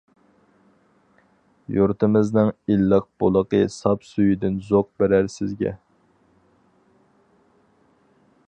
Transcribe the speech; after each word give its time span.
يۇرتىمىزنىڭ 1.75 2.49
ئىللىق 2.75 3.05
بۇلىقى 3.23 3.61
ساپ 3.75 4.09
سۈيىدىن 4.13 4.57
زوق 4.71 4.91
بېرەر 5.03 5.31
سىزگە. 5.37 5.77